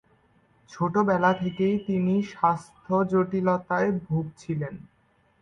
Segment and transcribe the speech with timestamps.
[0.69, 4.73] ছোটবেলা থেকেই তিনি স্বাস্থ্য জটিলতায় ভুগছিলেন।